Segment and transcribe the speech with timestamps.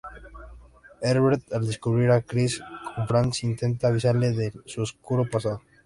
[1.03, 2.59] Herbert, al descubrir a Chris
[2.95, 5.61] con Franz intenta avisarle de su oscuro pasado.